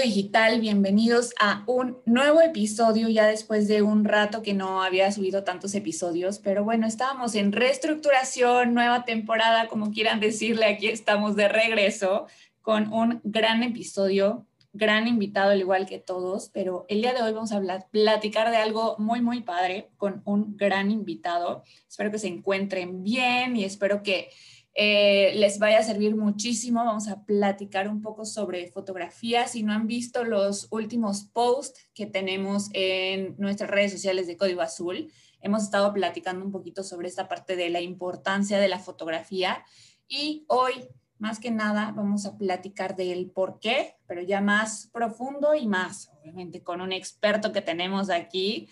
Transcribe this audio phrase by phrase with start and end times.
[0.00, 5.44] Digital, bienvenidos a un nuevo episodio ya después de un rato que no había subido
[5.44, 11.48] tantos episodios, pero bueno, estábamos en reestructuración, nueva temporada, como quieran decirle, aquí estamos de
[11.48, 12.26] regreso
[12.62, 17.32] con un gran episodio, gran invitado al igual que todos, pero el día de hoy
[17.32, 21.62] vamos a hablar, platicar de algo muy, muy padre con un gran invitado.
[21.88, 24.30] Espero que se encuentren bien y espero que
[24.74, 26.84] eh, les vaya a servir muchísimo.
[26.84, 29.46] Vamos a platicar un poco sobre fotografía.
[29.46, 34.62] Si no han visto los últimos posts que tenemos en nuestras redes sociales de Código
[34.62, 39.62] Azul, hemos estado platicando un poquito sobre esta parte de la importancia de la fotografía.
[40.08, 40.72] Y hoy,
[41.18, 46.10] más que nada, vamos a platicar del por qué, pero ya más profundo y más,
[46.18, 48.68] obviamente, con un experto que tenemos aquí,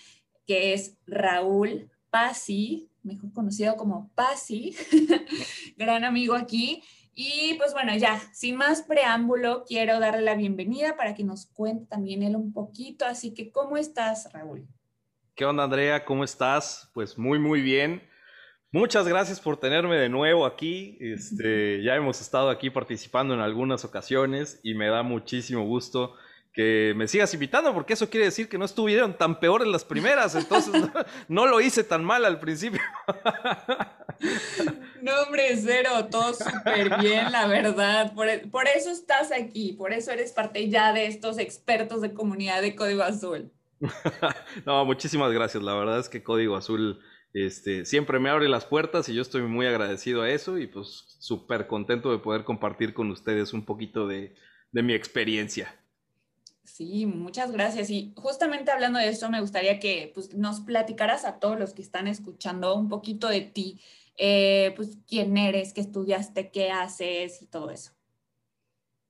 [0.47, 4.75] que es Raúl Pasi mejor conocido como Pasi,
[5.81, 6.85] gran amigo aquí.
[7.15, 11.87] Y pues bueno, ya, sin más preámbulo, quiero darle la bienvenida para que nos cuente
[11.87, 13.05] también él un poquito.
[13.05, 14.69] Así que, ¿cómo estás, Raúl?
[15.35, 16.05] ¿Qué onda, Andrea?
[16.05, 16.91] ¿Cómo estás?
[16.95, 18.03] Pues muy, muy bien.
[18.73, 20.97] Muchas gracias por tenerme de nuevo aquí.
[21.01, 26.15] Este, ya hemos estado aquí participando en algunas ocasiones y me da muchísimo gusto
[26.53, 30.35] que me sigas invitando, porque eso quiere decir que no estuvieron tan peores las primeras,
[30.35, 30.75] entonces
[31.29, 32.81] no, lo hice tan mal al principio.
[35.03, 38.15] No, hombre, cero, todo súper bien, la verdad.
[38.15, 42.63] Por, por, eso estás aquí, por eso eres parte ya de estos expertos de comunidad
[42.63, 43.51] de Código Azul.
[44.67, 45.63] No, muchísimas gracias.
[45.63, 47.01] La verdad es que Código Azul
[47.33, 51.17] este, siempre me abre las puertas y yo estoy muy agradecido a eso y pues
[51.19, 54.35] súper contento de poder compartir con ustedes un poquito de,
[54.73, 55.75] de mi experiencia.
[56.65, 57.91] Sí, muchas gracias.
[57.91, 61.83] Y justamente hablando de eso, me gustaría que pues, nos platicaras a todos los que
[61.83, 63.81] están escuchando un poquito de ti,
[64.21, 67.93] eh, pues quién eres, qué estudiaste, qué haces y todo eso.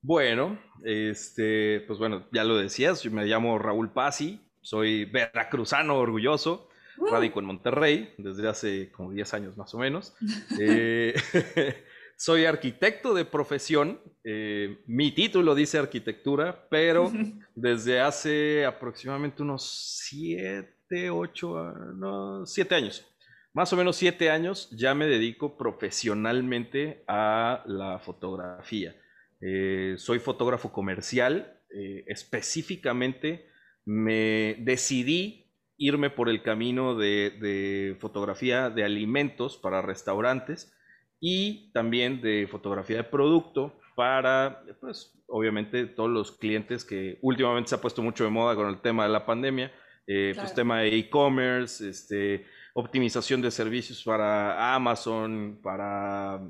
[0.01, 6.69] Bueno, este, pues bueno, ya lo decías, yo me llamo Raúl Pasi, soy veracruzano orgulloso,
[6.97, 7.05] uh.
[7.07, 10.15] radico en Monterrey desde hace como 10 años más o menos.
[10.59, 11.13] eh,
[12.21, 13.99] Soy arquitecto de profesión.
[14.23, 17.11] Eh, mi título dice arquitectura, pero
[17.55, 23.10] desde hace aproximadamente unos siete, ocho, no, siete años,
[23.53, 28.95] más o menos siete años, ya me dedico profesionalmente a la fotografía.
[29.41, 31.59] Eh, soy fotógrafo comercial.
[31.69, 33.47] Eh, específicamente
[33.85, 40.71] me decidí irme por el camino de fotografía de alimentos para restaurantes
[41.19, 47.75] y también de fotografía de producto para, pues, obviamente, todos los clientes que últimamente se
[47.75, 49.71] ha puesto mucho de moda con el tema de la pandemia,
[50.07, 56.41] eh, pues tema de e-commerce, este, optimización de servicios para Amazon, para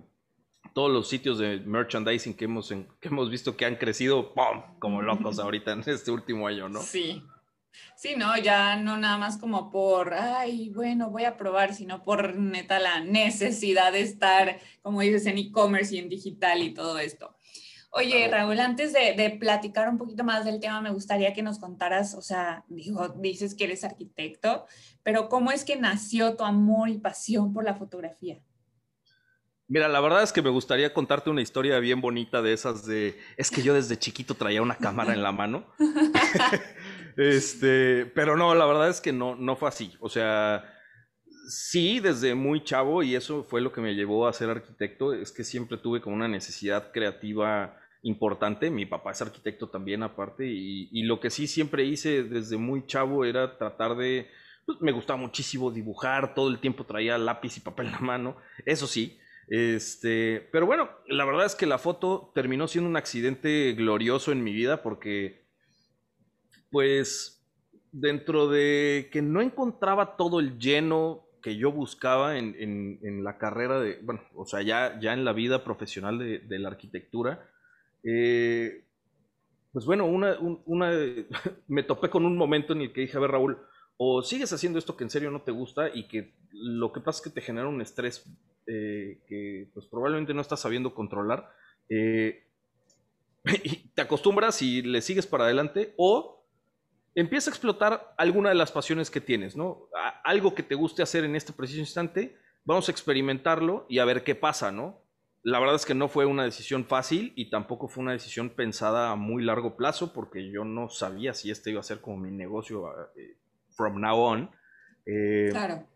[0.74, 4.62] todos los sitios de merchandising que hemos, que hemos visto que han crecido ¡pum!
[4.80, 6.82] como locos ahorita en este último año, ¿no?
[6.82, 7.24] Sí,
[7.96, 12.36] Sí, no, ya no nada más como por, ay, bueno, voy a probar, sino por
[12.36, 17.36] neta la necesidad de estar, como dices, en e-commerce y en digital y todo esto.
[17.94, 22.16] Oye, Raúl, antes de, platicar un poquito más del tema, me gustaría que nos contaras,
[22.16, 24.66] o sea, digo, dices que eres arquitecto,
[25.04, 28.40] pero ¿cómo es que nació tu amor y pasión por la fotografía?
[29.68, 33.18] Mira, la verdad es que me gustaría contarte una historia bien bonita de esas de,
[33.38, 35.66] es que yo desde chiquito traía una cámara en la mano.
[37.18, 39.94] Este, pero no, la verdad es que no, no fue así.
[40.00, 40.64] O sea,
[41.50, 45.34] sí, desde muy chavo, y eso fue lo que me llevó a ser arquitecto, es
[45.34, 48.70] que siempre tuve como una necesidad creativa importante.
[48.70, 53.26] Mi papá es arquitecto también, aparte, y, lo que sí siempre hice desde muy chavo
[53.26, 54.30] era tratar de.
[54.66, 58.38] Pues, me gustaba muchísimo dibujar, todo el tiempo traía lápiz y papel en la mano,
[58.66, 59.18] eso sí.
[59.48, 64.44] Este, pero bueno, la verdad es que la foto terminó siendo un accidente glorioso en
[64.44, 65.42] mi vida porque
[66.70, 67.46] pues
[67.92, 74.00] dentro de que no encontraba todo el lleno que yo buscaba en, la carrera de,
[74.04, 77.51] bueno, o sea, ya, ya en la vida profesional de, la arquitectura,
[78.04, 78.86] eh,
[79.72, 80.38] pues bueno, una,
[81.68, 83.58] me topé con un momento en el que dije, a ver Raúl,
[83.98, 87.20] o sigues haciendo esto que en serio no te gusta y que lo que pasa
[87.20, 88.26] es que te genera un estrés
[88.68, 91.52] eh, que pues probablemente no estás sabiendo controlar,
[91.90, 92.48] eh,
[93.64, 96.46] y te acostumbras y le sigues para adelante, o
[97.16, 99.90] empieza a explotar alguna de las pasiones que tienes, ¿no?
[100.24, 104.24] Algo que te guste hacer en este preciso instante, vamos a experimentarlo y a ver
[104.24, 105.02] qué pasa, ¿no?
[105.44, 109.12] La verdad es que no fue una decisión fácil y tampoco fue una decisión pensada
[109.12, 112.32] a muy largo plazo porque yo no sabía si este iba a ser como mi
[112.32, 113.38] negocio eh,
[113.72, 114.52] from now on.
[115.06, 115.88] Eh, claro.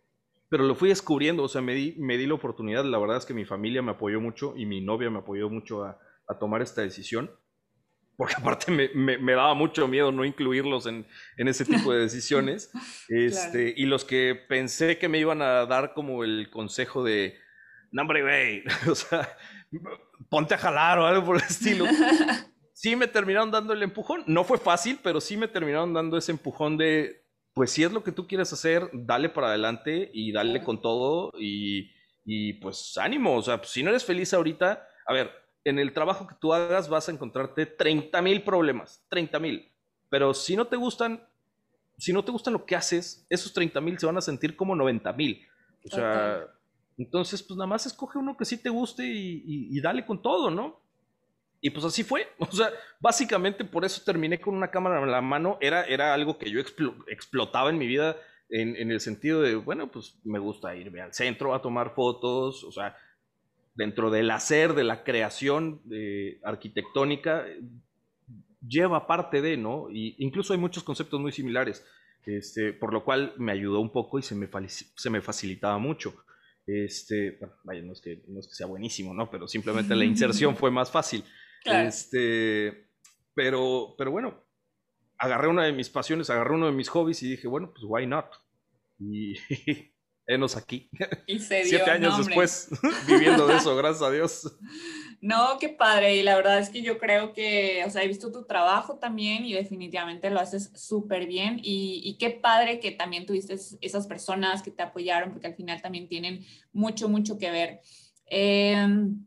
[0.49, 2.85] Pero lo fui descubriendo, o sea, me di, me di la oportunidad.
[2.85, 5.83] La verdad es que mi familia me apoyó mucho y mi novia me apoyó mucho
[5.83, 7.29] a, a tomar esta decisión.
[8.17, 11.05] Porque aparte me, me, daba mucho miedo no incluirlos en,
[11.37, 12.71] en ese tipo de decisiones.
[13.09, 17.37] este, Y los que pensé que me iban a dar como el consejo de
[17.95, 19.37] no, hombre, güey, o sea,
[20.27, 21.85] ponte a jalar o algo por el estilo.
[22.77, 24.25] Sí me terminaron dando el empujón.
[24.27, 28.03] No fue fácil, pero sí me terminaron dando ese empujón de, pues si es lo
[28.03, 31.93] que tú quieres hacer, dale para adelante y dale con todo y,
[32.25, 33.37] y pues ánimo.
[33.37, 35.31] O sea, pues, si no eres feliz ahorita, a ver,
[35.63, 39.71] en el trabajo que tú hagas vas a encontrarte 30 mil problemas, 30 mil.
[40.09, 41.25] Pero si no te gustan,
[41.97, 44.75] si no te gustan lo que haces, esos 30 mil se van a sentir como
[44.75, 45.47] 90 mil.
[45.85, 46.45] O sea,
[46.97, 50.79] entonces, pues nada más escoge uno que sí te guste y, dale con todo, ¿no?
[51.61, 52.27] Y pues así fue.
[52.39, 52.69] O sea,
[52.99, 55.57] básicamente por eso terminé con una cámara en la mano.
[55.59, 56.59] Era, era algo que yo
[57.07, 58.15] explotaba en mi vida
[58.49, 62.63] en, el sentido de, bueno, pues me gusta irme al centro a tomar fotos.
[62.63, 62.95] O sea,
[63.73, 67.45] dentro del hacer, de la creación de arquitectónica,
[68.65, 69.89] lleva parte de, ¿no?
[69.89, 71.85] Y incluso hay muchos conceptos muy similares.
[72.25, 76.25] Este, por lo cual me ayudó un poco y se me, se me facilitaba mucho.
[76.67, 79.29] Este, bueno, vaya, no es, que, no es que sea buenísimo, ¿no?
[79.29, 81.23] Pero simplemente la inserción fue más fácil.
[81.63, 82.89] Este,
[83.33, 84.43] pero, pero bueno,
[85.17, 88.07] agarré una de mis pasiones, agarré uno de mis hobbies y dije, bueno, pues why
[88.07, 88.27] not?
[88.99, 89.35] Y
[90.27, 90.89] enos aquí.
[91.27, 92.69] Y se dio, Siete años después,
[93.07, 94.57] viviendo de eso, gracias a Dios.
[95.21, 96.15] No, qué padre.
[96.15, 99.45] Y la verdad es que yo creo que, o sea, he visto tu trabajo también
[99.45, 101.59] y definitivamente lo haces súper bien.
[101.63, 106.07] Y, qué padre que también tuviste esas personas que te apoyaron, porque al final también
[106.07, 107.81] tienen mucho, mucho que ver.
[108.27, 109.25] Em,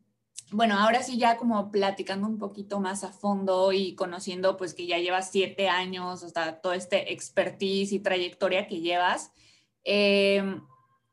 [0.50, 4.86] bueno, ahora sí ya como platicando un poquito más a fondo y conociendo pues que
[4.86, 9.32] ya llevas siete años, sea, todo este expertise y trayectoria que llevas.
[9.84, 10.62] Em,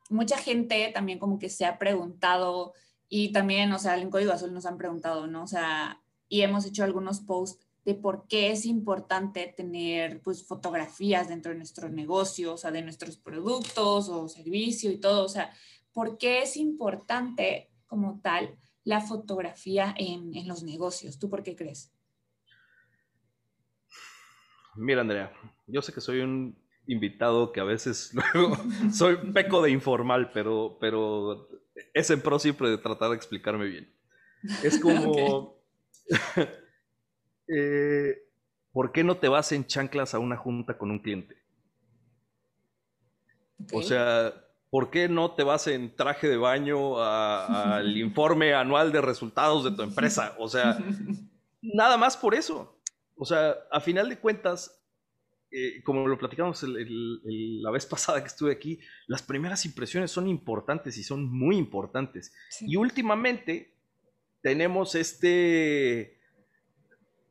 [0.09, 2.73] mucha gente también como que se ha preguntado
[3.09, 5.43] y también, o sea, en Código Azul nos han preguntado, ¿no?
[5.43, 11.29] O sea, y hemos hecho algunos posts de por qué es importante tener pues fotografías
[11.29, 15.51] dentro de nuestro negocio, o sea, de nuestros productos o servicio y todo, o sea,
[15.93, 21.19] por qué es importante como tal la fotografía en, en los negocios.
[21.19, 21.91] ¿Tú por qué crees?
[24.75, 25.31] Mira, Andrea,
[25.67, 28.57] yo sé que soy un invitado que a veces luego
[28.91, 31.47] soy peco de informal, pero, pero
[31.93, 33.93] es en pro siempre de tratar de explicarme bien.
[34.63, 35.57] Es como,
[37.47, 38.23] eh,
[38.71, 41.37] ¿por qué no te vas en chanclas a una junta con un cliente?
[43.71, 44.33] O sea,
[44.69, 49.71] ¿por qué no te vas en traje de baño al informe anual de resultados de
[49.71, 50.35] tu empresa?
[50.37, 50.77] O sea,
[51.61, 52.77] nada más por eso.
[53.17, 54.84] O sea, a final de cuentas,
[55.57, 60.97] eh, como lo platicamos la vez pasada que estuve aquí, las primeras impresiones son importantes
[60.97, 62.33] y son muy importantes.
[62.59, 63.73] Y últimamente
[64.41, 66.19] tenemos este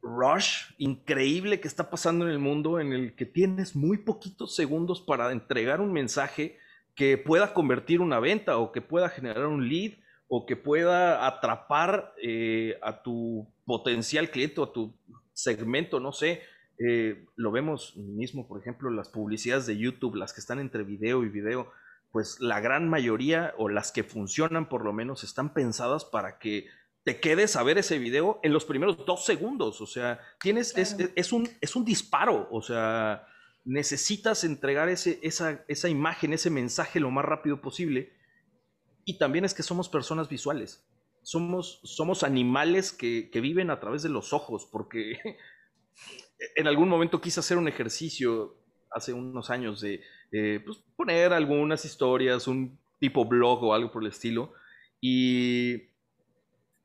[0.00, 5.02] rush increíble que está pasando en el mundo en el que tienes muy poquitos segundos
[5.02, 6.56] para entregar un mensaje
[6.94, 12.14] que pueda convertir una venta o que pueda generar un lead o que pueda atrapar
[12.22, 14.98] eh, a tu potencial cliente o a tu
[15.34, 16.40] segmento, no sé,
[16.78, 21.24] eh, lo vemos mismo, por ejemplo, las publicidades de YouTube, las que están entre video
[21.24, 21.70] y video,
[22.10, 26.68] pues la gran mayoría o las que funcionan por lo menos están pensadas para que
[27.04, 29.80] te quedes a ver ese video en los primeros dos segundos.
[29.80, 32.48] O sea, tienes, es, un, es un disparo.
[32.50, 33.26] O sea,
[33.64, 38.12] necesitas entregar ese, esa, esa imagen, ese mensaje lo más rápido posible.
[39.04, 40.86] Y también es que somos personas visuales.
[41.22, 45.18] Somos, somos animales que, que viven a través de los ojos, porque
[46.56, 48.56] en algún momento quise hacer un ejercicio
[48.90, 54.02] hace unos años de eh, pues, poner algunas historias, un tipo blog o algo por
[54.02, 54.52] el estilo,
[55.00, 55.90] y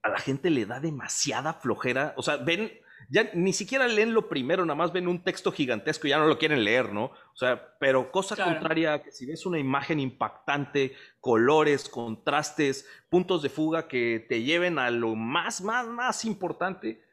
[0.02, 2.72] a la gente le da demasiada flojera, o sea, ven,
[3.10, 6.28] ya ni siquiera leen lo primero, nada más ven un texto gigantesco y ya no
[6.28, 7.06] lo quieren leer, ¿no?
[7.06, 13.50] O sea, pero cosa contraria, que si ves una imagen impactante, colores, contrastes, puntos de
[13.50, 17.04] fuga que te lleven a lo más, más, más importante,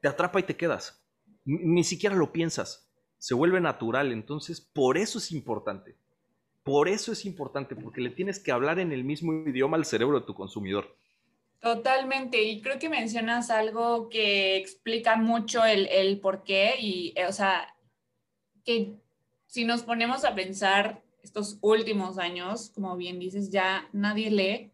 [0.00, 1.07] te atrapa y te quedas
[1.48, 5.96] ni siquiera lo piensas, se vuelve natural, entonces por eso es importante.
[6.62, 10.20] Por eso es importante, porque le tienes que hablar en el mismo idioma al cerebro
[10.20, 10.94] de tu consumidor.
[11.60, 17.32] Totalmente, y creo que mencionas algo que explica mucho el, el por qué, y o
[17.32, 17.74] sea,
[18.64, 18.98] que
[19.46, 24.72] si nos ponemos a pensar estos últimos años, como bien dices, ya nadie lee,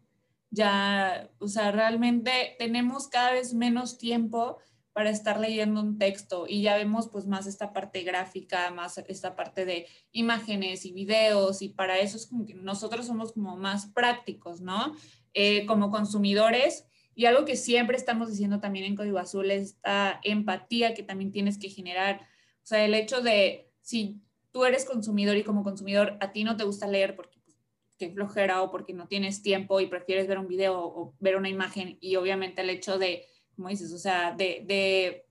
[0.51, 4.57] ya, o sea, realmente tenemos cada vez menos tiempo
[4.95, 9.35] para estar leyendo un texto y ya vemos pues más esta parte gráfica, más esta
[9.35, 13.87] parte de imágenes y videos y para eso es como que nosotros somos como más
[13.87, 14.95] prácticos, ¿no?
[15.33, 20.21] Eh, como consumidores y algo que siempre estamos diciendo también en Código Azul es esta
[20.23, 22.21] empatía que también tienes que generar,
[22.63, 24.21] o sea, el hecho de si
[24.53, 27.57] tú eres consumidor y como consumidor a ti no te gusta leer porque pues,
[27.97, 31.49] que flojera o porque no tienes tiempo y prefieres ver un video o ver una
[31.49, 35.25] imagen y obviamente el hecho de como dices, o sea, de, de,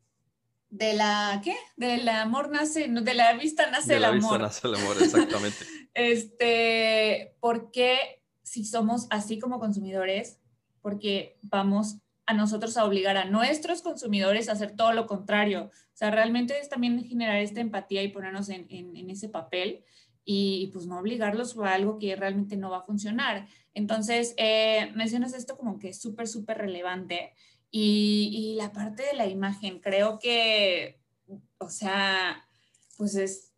[0.70, 1.54] de la, ¿qué?
[1.76, 4.14] Del amor nace, de la vista nace el amor.
[4.14, 5.58] De la vista nace el amor, exactamente.
[5.94, 10.38] este, porque si somos así como consumidores,
[10.80, 15.70] porque vamos a nosotros a obligar a nuestros consumidores a hacer todo lo contrario.
[15.72, 19.84] O sea, realmente es también generar esta empatía y ponernos en, en, ese papel
[20.24, 23.46] y pues no obligarlos a algo que realmente no va a funcionar.
[23.74, 27.34] Entonces, eh, mencionas esto como que es súper, súper relevante
[27.76, 31.00] y, la parte de la imagen, creo que,
[31.58, 32.46] o sea,
[32.96, 33.52] pues es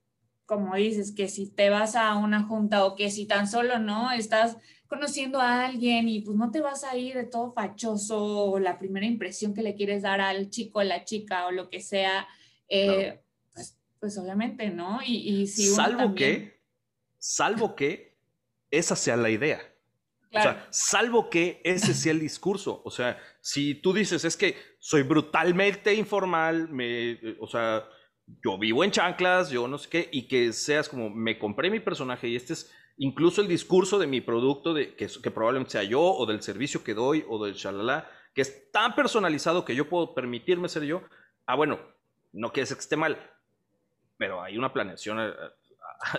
[0.46, 4.10] como dices, que si te vas a una junta o que si tan solo no
[4.12, 4.56] estás
[4.86, 8.78] conociendo a alguien y pues no te vas a ir de todo fachoso o la
[8.78, 12.26] primera impresión que le quieres dar al chico, a la chica o lo que sea,
[12.68, 13.20] eh,
[13.52, 15.00] pues, pues, obviamente, ¿no?
[15.04, 16.60] Y, si salvo que,
[17.18, 18.16] salvo que
[18.70, 19.60] esa sea la idea.
[20.36, 22.82] O sea, salvo que ese sea el discurso.
[22.84, 27.84] O sea, si tú dices, es que soy brutalmente informal, me, eh, o sea,
[28.44, 31.80] yo vivo en chanclas, yo no sé qué, y que seas como, me compré mi
[31.80, 35.82] personaje y este es incluso el discurso de mi producto, de, que, que probablemente sea
[35.82, 39.88] yo, o del servicio que doy, o del shalala, que es tan personalizado que yo
[39.88, 41.02] puedo permitirme ser yo.
[41.46, 41.78] Ah, bueno,
[42.32, 43.18] no quiere decir que esté mal,
[44.16, 45.32] pero hay una planeación eh,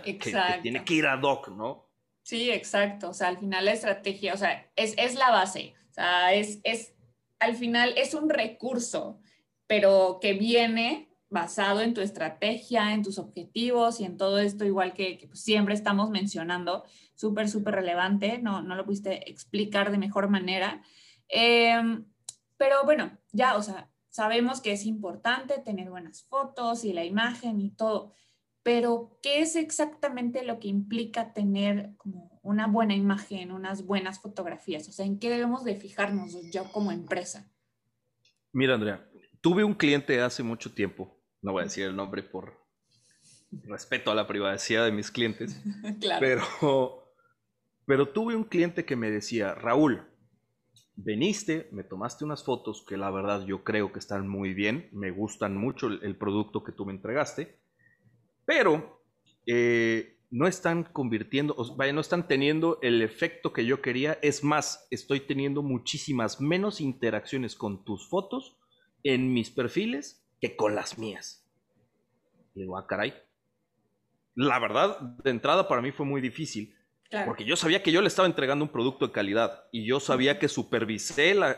[0.05, 1.86] eh, que, que tiene que ir ad hoc, ¿no?
[2.27, 3.11] Sí, exacto.
[3.11, 5.75] O sea, al final la estrategia, o sea, es, es la base.
[5.91, 6.93] O sea, es, es,
[7.39, 9.21] al final es un recurso,
[9.65, 14.93] pero que viene basado en tu estrategia, en tus objetivos y en todo esto, igual
[14.93, 16.83] que, pues, siempre estamos mencionando,
[17.15, 20.81] súper, súper relevante, no, no lo pudiste explicar de mejor manera.
[21.29, 22.03] Em,
[22.57, 27.61] pero bueno, ya, o sea, sabemos que es importante tener buenas fotos y la imagen
[27.61, 28.11] y todo,
[28.67, 34.89] pero ¿qué es exactamente lo que implica tener como una buena imagen, unas buenas fotografías?
[34.89, 37.49] O sea, ¿en qué debemos de fijarnos yo como empresa?
[38.51, 39.09] Mira, Andrea,
[39.39, 42.61] tuve un cliente hace mucho tiempo, no voy a decir el nombre por
[43.63, 45.63] respeto a la privacidad de mis clientes,
[46.01, 46.19] claro.
[46.19, 47.13] pero,
[47.85, 50.05] pero tuve un cliente que me decía, Raúl,
[50.97, 55.11] veniste, me tomaste unas fotos que la verdad yo creo que están muy bien, me
[55.11, 57.65] gustan mucho el producto que tú me entregaste
[58.47, 59.03] pero
[59.45, 64.17] eh, no están convirtiendo, vaya, no están teniendo el efecto que yo quería.
[64.21, 68.57] Es más, estoy teniendo muchísimas menos interacciones con tus fotos
[69.03, 71.45] en mis perfiles que con las mías.
[72.55, 73.13] Le digo, ah, caray.
[74.33, 76.73] La verdad, de entrada para mí fue muy difícil.
[77.25, 80.39] Porque yo sabía que yo le estaba entregando un producto de calidad y yo sabía
[80.39, 81.55] que supervisé la,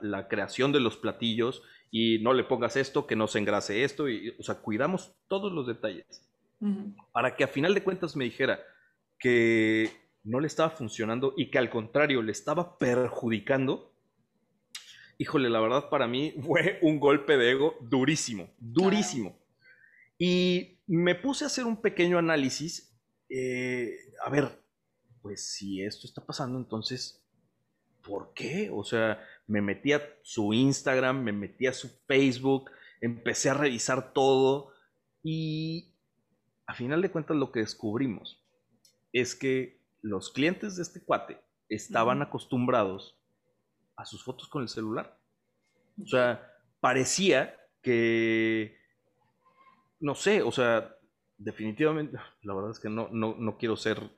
[0.00, 4.08] la, creación de los platillos y no le pongas esto, que no se engrase esto,
[4.08, 6.28] y, o sea, cuidamos todos los detalles.
[7.10, 8.60] Para que a final de cuentas me dijera
[9.18, 9.90] que
[10.24, 13.92] no le estaba funcionando y que al contrario le estaba perjudicando,
[15.18, 19.38] híjole, la verdad para mí fue un golpe de ego durísimo, durísimo.
[20.18, 22.96] Y me puse a hacer un pequeño análisis.
[23.28, 24.61] Eh, a ver,
[25.22, 27.24] pues si esto está pasando, entonces,
[28.02, 28.70] ¿por qué?
[28.72, 34.12] O sea, me metí a su Instagram, me metí a su Facebook, empecé a revisar
[34.12, 34.72] todo
[35.22, 35.94] y
[36.66, 38.44] a final de cuentas lo que descubrimos
[39.12, 43.18] es que los clientes de este cuate estaban acostumbrados
[43.96, 45.18] a sus fotos con el celular.
[46.02, 46.50] O sea,
[46.80, 48.76] parecía que,
[50.00, 50.96] no sé, o sea,
[51.38, 54.10] definitivamente, la verdad es que no, no, quiero ser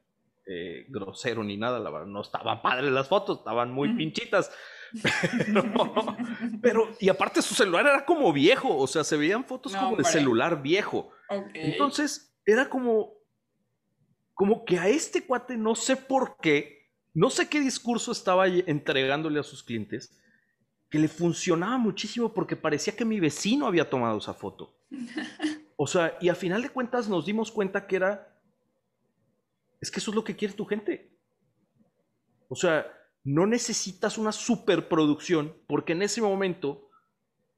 [0.47, 4.51] eh, grosero ni nada, la verdad, no estaban padres las fotos, estaban muy pinchitas,
[6.63, 10.05] Pero, y aparte su celular era como viejo, o sea, se veían fotos como de
[10.05, 11.11] celular viejo.
[11.53, 13.15] Entonces, era como,
[14.35, 19.41] como que a este cuate no sé por qué, no sé qué discurso estaba entregándole
[19.41, 20.21] a sus clientes,
[20.91, 24.77] que le funcionaba muchísimo porque parecía que mi vecino había tomado esa foto.
[25.77, 28.34] O sea, y a final de cuentas nos dimos cuenta que era,
[29.85, 31.11] es que eso es lo que quiere tu gente.
[32.49, 32.87] O sea,
[33.23, 36.88] no necesitas una superproducción porque en ese momento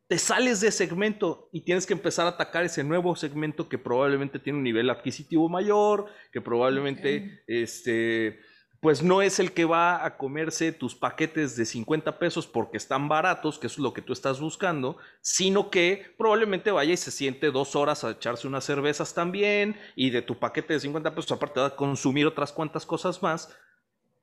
[0.08, 4.40] te sales de segmento y tienes que empezar a atacar ese nuevo segmento que probablemente
[4.40, 8.40] tiene un nivel adquisitivo mayor, que probablemente este,
[8.80, 13.08] pues no es el que va a comerse tus paquetes de 50 pesos porque están
[13.08, 17.50] baratos, que es lo que tú estás buscando, sino que probablemente vaya y se siente
[17.50, 21.60] dos horas a echarse unas cervezas también y de tu paquete de 50 pesos aparte
[21.60, 23.56] va a consumir otras cuantas cosas más,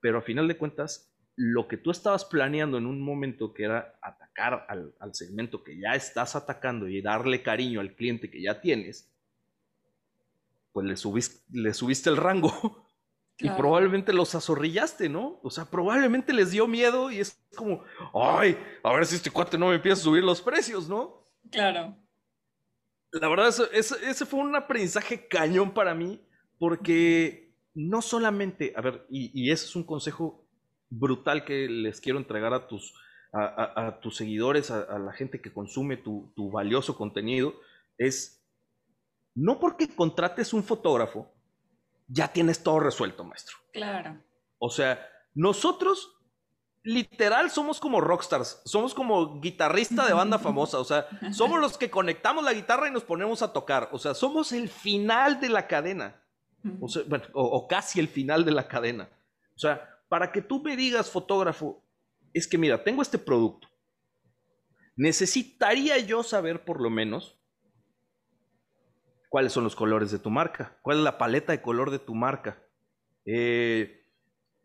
[0.01, 3.97] pero a final de cuentas lo que tú estabas planeando en un momento que era
[4.01, 9.11] atacar al, segmento que ya estás atacando y darle cariño al cliente que ya tienes,
[10.71, 12.82] pues le subiste el rango
[13.39, 15.39] y probablemente los azorrillaste, ¿no?
[15.43, 19.57] O sea, probablemente les dio miedo y es como, ay, a ver si este cuate
[19.57, 21.27] no me empieza a subir los precios, ¿no?
[21.51, 21.95] Claro.
[23.11, 26.19] La verdad, ese fue un aprendizaje cañón para mí
[26.57, 30.45] porque no solamente, a ver, y, ese es un consejo
[30.89, 32.93] brutal que les quiero entregar a tus,
[33.33, 37.55] a, tus seguidores, a, la gente que consume tu, tu valioso contenido,
[37.97, 38.43] es
[39.35, 41.32] no porque contrates un fotógrafo,
[42.07, 43.57] ya tienes todo resuelto, maestro.
[43.71, 44.21] Claro.
[44.57, 46.13] O sea, nosotros
[46.83, 51.89] literal somos como rockstars, somos como guitarrista de banda famosa, o sea, somos los que
[51.89, 55.67] conectamos la guitarra y nos ponemos a tocar, o sea, somos el final de la
[55.67, 56.21] cadena,
[56.79, 56.87] o,
[57.33, 59.09] o casi el final de la cadena.
[59.55, 61.83] O sea, para que tú me digas, fotógrafo,
[62.33, 63.67] es que mira, tengo este producto,
[64.95, 67.39] necesitaría yo saber por lo menos
[69.33, 72.13] cuáles son los colores de tu marca, cuál es la paleta de color de tu
[72.13, 72.61] marca.
[73.25, 74.05] Eh,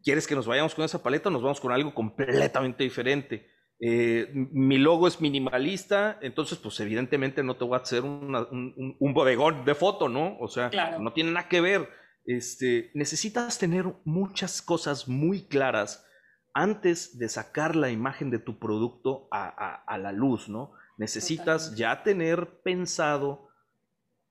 [0.02, 3.50] ¿Quieres que nos vayamos con esa paleta o nos vamos con algo completamente diferente?
[3.80, 9.64] Eh, mi logo es minimalista, entonces pues evidentemente no te voy a hacer un, bodegón
[9.64, 10.36] de foto, ¿no?
[10.38, 10.70] O sea,
[11.00, 11.88] no tiene nada que ver.
[12.26, 16.06] Este, necesitas tener muchas cosas muy claras
[16.52, 20.72] antes de sacar la imagen de tu producto a, la luz, ¿no?
[20.98, 23.47] Necesitas ya tener pensado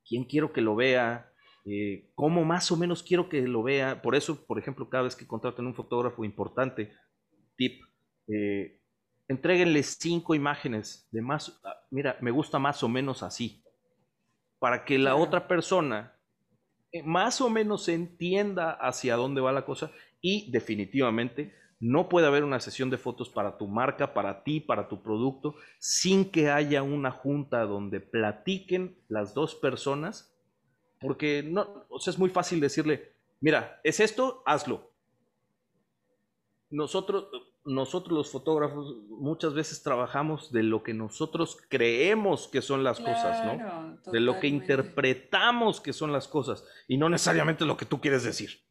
[0.08, 1.32] quién quiero que lo vea,
[1.66, 4.02] eh, cómo más o menos quiero que lo vea.
[4.02, 6.94] Por eso, por ejemplo, cada vez que contraten un fotógrafo importante,
[7.56, 7.82] tip,
[8.28, 8.80] eh,
[9.28, 13.64] entreguenle cinco imágenes de más, ah, mira, me gusta más o menos así,
[14.60, 16.18] para que la otra persona
[16.92, 19.92] eh, más o menos entienda hacia dónde va la cosa
[20.22, 24.88] y definitivamente no puede haber una sesión de fotos para tu marca, para ti, para
[24.88, 30.34] tu producto, sin que haya una junta donde platiquen las dos personas,
[31.00, 34.92] porque no, o sea, es muy fácil decirle, mira, es esto, hazlo.
[36.70, 37.28] Nosotros,
[37.64, 43.46] nosotros los fotógrafos muchas veces trabajamos de lo que nosotros creemos que son las cosas,
[43.46, 44.00] ¿no?
[44.12, 48.24] De lo que interpretamos que son las cosas y no necesariamente lo que tú quieres
[48.24, 48.62] decir.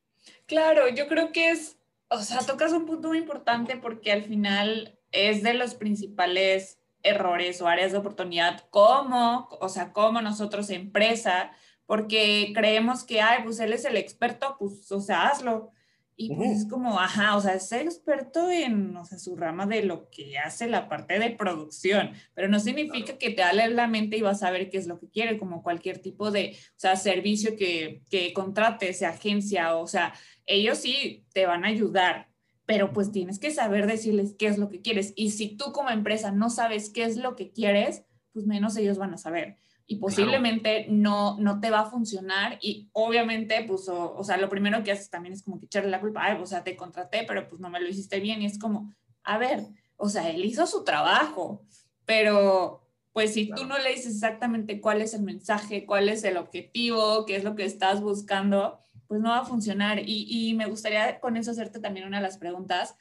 [0.47, 4.99] Claro, yo creo que es o sea, tocas un punto muy importante porque al final
[5.13, 11.53] es de los principales errores o áreas de oportunidad como, o sea, como nosotros empresa,
[11.87, 15.71] porque creemos que, ay, pues él es el experto, pues, o sea, hazlo.
[16.19, 19.83] Y pues es como, ajá, o sea, es experto en, o sea, su rama de
[19.83, 24.17] lo que hace la parte de producción, pero no significa que te ale la mente
[24.17, 26.97] y vas a ver qué es lo que quiere, como cualquier tipo de, o sea,
[26.97, 30.15] servicio que, que contrates, agencia, o sea,
[30.47, 32.29] ellos sí te van a ayudar,
[32.65, 35.13] pero pues tienes que saber decirles qué es lo que quieres.
[35.17, 38.99] Y si tú como empresa no sabes qué es lo que quieres, pues menos ellos
[38.99, 39.57] van a saber.
[39.89, 42.59] Y posiblemente no, no te va a funcionar.
[42.61, 46.01] Y obviamente, pues, o, sea, lo primero que haces también es como que echarle la
[46.01, 46.25] culpa.
[46.25, 48.43] Ay, o sea, te contraté, pero pues no me lo hiciste bien.
[48.43, 51.65] Y es como, a ver, o sea, él hizo su trabajo,
[52.05, 52.83] pero
[53.13, 57.25] pues si tú no le dices exactamente cuál es el mensaje, cuál es el objetivo,
[57.25, 60.01] qué es lo que estás buscando, pues no va a funcionar.
[60.05, 62.97] Y, me gustaría con eso hacerte también una de las preguntas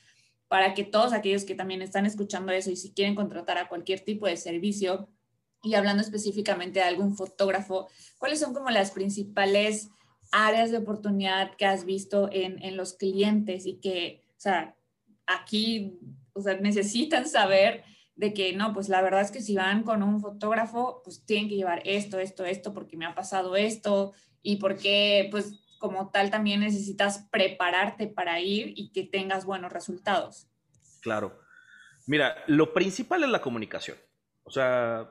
[0.47, 4.01] para que todos aquellos que también están escuchando eso y si quieren contratar a cualquier
[4.01, 5.09] tipo de servicio
[5.63, 7.89] y hablando específicamente de algún fotógrafo,
[8.19, 9.89] ¿cuáles son como las principales
[10.31, 14.75] áreas de oportunidad que has visto en, en los clientes y que, o sea,
[15.25, 15.99] aquí,
[16.33, 17.83] o sea, necesitan saber
[18.15, 21.49] de que no, pues la verdad es que si van con un fotógrafo, pues tienen
[21.49, 26.31] que llevar esto, esto, esto, porque me ha pasado esto y porque, pues como tal
[26.31, 30.47] también necesitas prepararte para ir y que tengas buenos resultados.
[31.01, 31.39] Claro.
[32.07, 33.97] Mira, lo principal es la comunicación.
[34.43, 35.09] O sea,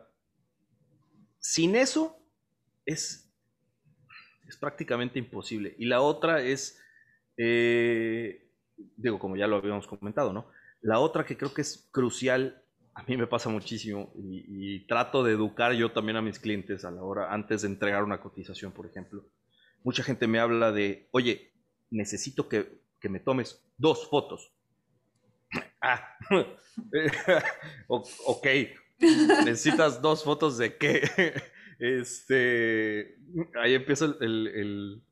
[1.39, 2.17] sin eso
[2.87, 3.33] es,
[4.47, 5.75] es prácticamente imposible.
[5.79, 6.81] Y la otra es,
[7.37, 8.51] eh,
[8.97, 10.47] digo, como ya lo habíamos comentado, ¿no?
[10.81, 12.63] La otra que creo que es crucial,
[12.95, 14.45] a mí me pasa muchísimo y,
[14.77, 18.05] y trato de educar yo también a mis clientes a la hora, antes de entregar
[18.05, 19.25] una cotización, por ejemplo
[19.85, 21.53] mucha gente me habla de, oye,
[21.91, 24.51] necesito que, me tomes dos fotos.
[25.87, 26.17] Ah,
[27.89, 28.47] ok.
[28.99, 31.03] Necesitas dos fotos de qué.
[31.77, 33.19] Este,
[33.61, 35.03] ahí empieza el,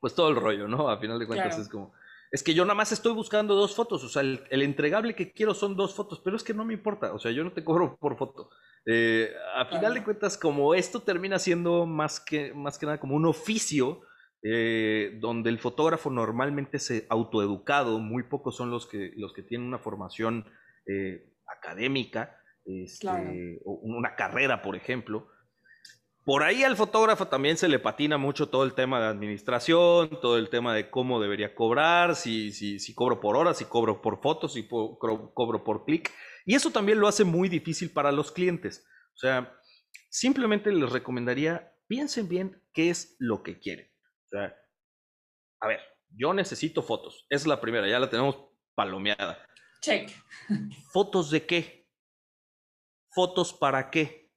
[0.00, 0.88] pues todo el rollo, ¿no?
[0.88, 1.92] A final de cuentas es como,
[2.30, 5.54] es que yo nada más estoy buscando dos fotos, o sea, el, entregable que quiero
[5.54, 7.96] son dos fotos, pero es que no me importa, o sea, yo no te cobro
[7.98, 8.50] por foto.
[8.86, 13.16] Eh, a final de cuentas, como esto termina siendo más que, más que nada como
[13.16, 14.02] un oficio,
[14.42, 19.66] eh, donde el fotógrafo normalmente es autoeducado, muy pocos son los que, los que tienen
[19.66, 20.46] una formación
[20.86, 25.28] eh, académica, este, o una carrera, por ejemplo.
[26.28, 30.36] Por ahí al fotógrafo también se le patina mucho todo el tema de administración, todo
[30.36, 34.20] el tema de cómo debería cobrar, si, si, si cobro por horas, si cobro por
[34.20, 36.12] fotos, si cobro por clic.
[36.44, 38.86] Y eso también lo hace muy difícil para los clientes.
[39.14, 39.58] O sea,
[40.10, 43.90] simplemente les recomendaría, piensen bien qué es lo que quieren.
[44.26, 44.54] O sea,
[45.62, 47.24] a ver, yo necesito fotos.
[47.30, 48.36] Esa es la primera, ya la tenemos
[48.74, 49.46] palomeada.
[49.80, 50.10] Check.
[50.92, 51.88] ¿Fotos de qué?
[53.14, 54.27] ¿Fotos para qué?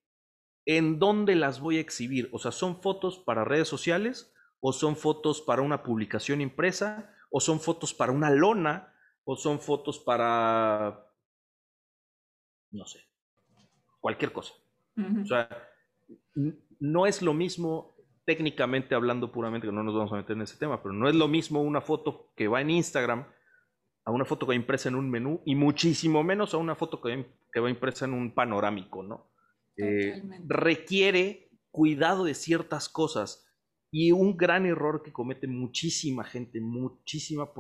[0.66, 2.30] ¿En dónde las voy a exhibir?
[2.32, 4.34] O sea, ¿son fotos para redes sociales?
[4.60, 7.16] ¿O son fotos para una publicación impresa?
[7.30, 8.94] ¿O son fotos para una lona?
[9.24, 11.08] ¿O son fotos para,
[12.72, 13.08] no sé,
[14.00, 14.54] cualquier cosa?
[15.22, 15.50] O sea,
[16.80, 17.96] no es lo mismo
[18.26, 21.16] técnicamente hablando puramente, que no nos vamos a meter en ese tema, pero no es
[21.16, 23.26] lo mismo una foto que va en Instagram
[24.04, 27.02] a una foto que va impresa en un menú y muchísimo menos a una foto
[27.02, 29.31] que va impresa en un panorámico, ¿no?
[29.78, 33.48] Eh, requiere cuidado de ciertas cosas.
[33.92, 37.52] Y un gran error que comete muchísima gente, muchísima,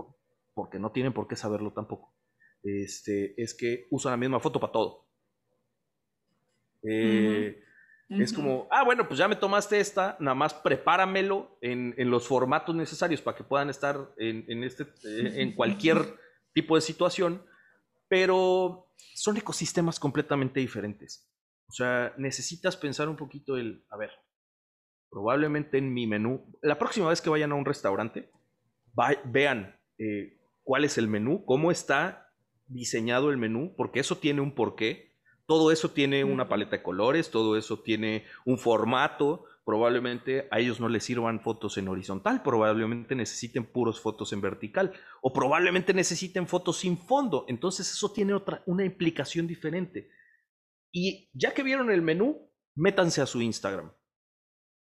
[0.53, 2.15] porque no tienen por qué saberlo tampoco,
[2.63, 5.09] este, es que usan la misma foto para todo.
[6.83, 7.61] Eh,
[8.09, 12.75] es como, ah, bueno, pues ya me tomaste esta, nada más prepáramelo en, los formatos
[12.75, 14.85] necesarios para que puedan estar en, este,
[15.41, 15.97] en cualquier
[16.53, 17.45] tipo de situación,
[18.09, 21.30] pero son ecosistemas completamente diferentes.
[21.71, 24.11] O sea, necesitas pensar un poquito el, a ver,
[25.09, 28.29] probablemente en mi menú, la próxima vez que vayan a un restaurante,
[29.23, 32.33] vean eh, cuál es el menú, cómo está
[32.67, 35.15] diseñado el menú, porque eso tiene un porqué.
[35.45, 39.45] Todo eso tiene una paleta de colores, todo eso tiene un formato.
[39.63, 44.91] Probablemente a ellos no les sirvan fotos en horizontal, probablemente necesiten puros fotos en vertical,
[45.21, 47.45] o probablemente necesiten fotos sin fondo.
[47.47, 50.09] Entonces eso tiene otra, una implicación diferente.
[50.91, 53.91] Y ya que vieron el menú, métanse a su Instagram.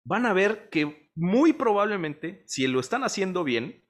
[0.05, 3.83] Van a ver que muy probablemente, si lo están haciendo bien,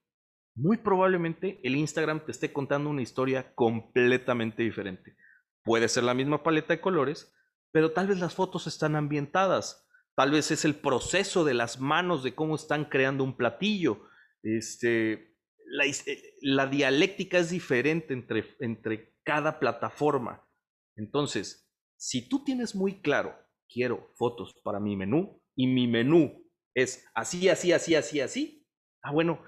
[0.55, 5.15] muy probablemente el Instagram te esté contando una historia completamente diferente.
[5.63, 7.33] Puede ser la misma paleta de colores,
[7.71, 9.87] pero tal vez las fotos están ambientadas.
[10.15, 14.07] Tal vez es el proceso de las manos de cómo están creando un platillo.
[14.41, 20.47] Este, la, eh, la dialéctica es diferente entre, entre cada plataforma.
[20.95, 21.66] Entonces,
[21.97, 23.35] si tú tienes muy claro,
[23.67, 28.67] quiero fotos para mi menú y mi menú es así, así, así, así, así,
[29.01, 29.41] ah, bueno,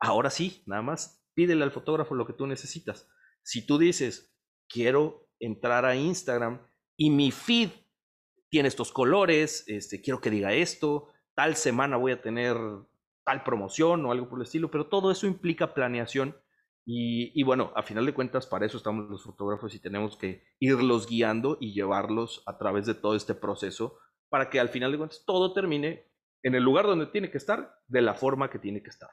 [0.00, 3.08] ahora sí, nada más pídele al fotógrafo lo que tú necesitas.
[3.42, 4.34] Si tú dices,
[4.68, 6.60] quiero entrar a Instagram
[6.96, 7.70] y mi feed
[8.48, 12.56] tiene estos colores, este, quiero que diga esto, tal semana voy a tener
[13.24, 16.36] tal promoción o algo por el estilo, pero todo eso implica planeación
[16.88, 21.08] y, bueno, a final de cuentas, para eso estamos los fotógrafos y tenemos que irlos
[21.08, 25.24] guiando y llevarlos a través de todo este proceso para que al final de cuentas
[25.26, 26.06] todo termine
[26.44, 29.10] en el lugar donde tiene que estar, de la forma que tiene que estar.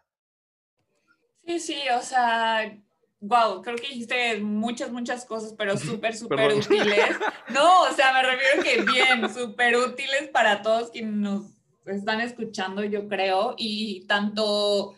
[1.47, 2.79] Sí, sí, o sea,
[3.19, 7.17] wow, creo que dijiste muchas, muchas cosas, pero súper, súper útiles.
[7.49, 11.45] No, o sea, me refiero que bien, súper útiles para todos quienes nos
[11.87, 14.95] están escuchando, yo creo, y tanto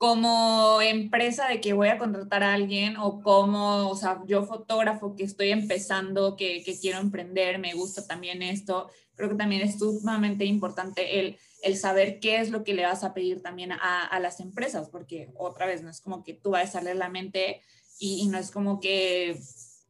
[0.00, 5.14] como empresa de que voy a contratar a alguien o como, o sea, yo fotógrafo
[5.14, 9.78] que estoy empezando, que, que quiero emprender, me gusta también esto, creo que también es
[9.78, 14.06] sumamente importante el, el saber qué es lo que le vas a pedir también a,
[14.06, 17.10] a las empresas, porque otra vez no es como que tú vas a salir la
[17.10, 17.60] mente
[17.98, 19.38] y, y no es como que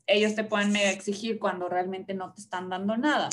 [0.09, 3.29] ellos te puedan mega exigir cuando realmente no te están dando nada.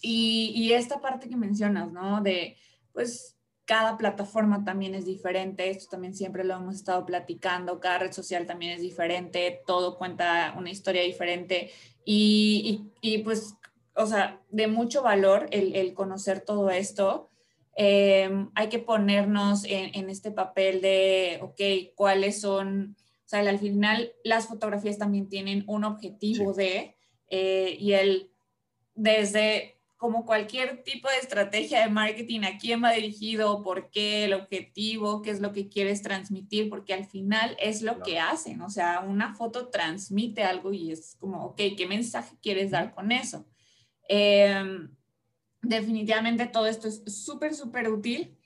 [0.00, 2.22] Y, y esta parte que mencionas, ¿no?
[2.22, 2.56] De,
[2.92, 3.31] pues,
[3.64, 8.46] cada plataforma también es diferente, esto también siempre lo hemos estado platicando, cada red social
[8.46, 11.70] también es diferente, todo cuenta una historia diferente
[12.04, 13.54] y, y, pues,
[13.94, 17.30] o sea, de mucho valor el, el conocer todo esto.
[17.74, 23.58] Em, hay que ponernos en, en, este papel de, ok, cuáles son, o sea, al
[23.58, 26.96] final las fotografías también tienen un objetivo de,
[27.30, 28.30] eh, y el,
[28.94, 34.32] desde como cualquier tipo de estrategia de marketing, a quién va dirigido, por qué, el
[34.32, 38.62] objetivo, qué es lo que quieres transmitir, porque al final es lo que hacen.
[38.62, 43.12] O sea, una foto transmite algo y es como, ok, ¿qué mensaje quieres dar con
[43.12, 43.46] eso?
[44.08, 44.92] Em,
[45.62, 48.36] definitivamente todo esto es súper, súper útil.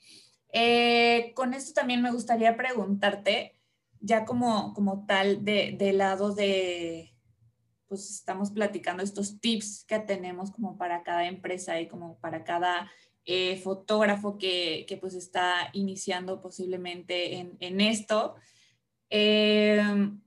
[0.53, 3.59] Eh, con esto también me gustaría preguntarte,
[3.99, 7.16] ya como, como tal, de, de lado de,
[7.87, 12.91] pues estamos platicando estos tips que tenemos como para cada empresa y como para cada
[13.25, 18.35] eh, fotógrafo que, que, pues está iniciando posiblemente en, en esto.
[19.09, 20.21] Em,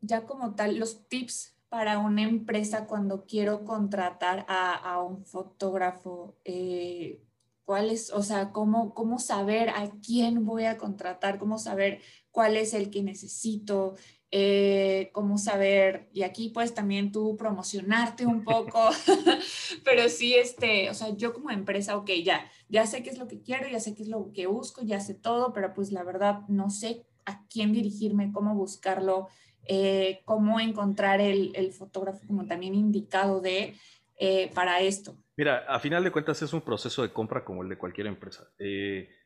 [0.00, 6.36] ya como tal, los tips para una empresa cuando quiero contratar a, a un fotógrafo,
[6.44, 7.22] eh,
[7.64, 12.00] ¿cuál es, o sea, cómo, cómo saber a quién voy a contratar, cómo saber
[12.32, 13.94] cuál es el que necesito,
[14.32, 18.78] eh, cómo saber, y aquí pues también tú promocionarte un poco,
[19.84, 23.26] pero sí, este, o sea, yo como empresa, ok, ya, ya sé qué es lo
[23.26, 26.04] que quiero, ya sé qué es lo que busco, ya sé todo, pero pues la
[26.04, 29.26] verdad no sé a quién dirigirme, cómo buscarlo,
[29.66, 33.74] eh, cómo encontrar el, el, fotógrafo como también indicado de
[34.16, 35.16] eh, para esto.
[35.36, 38.48] Mira, a final de cuentas es un proceso de compra como el de cualquier empresa.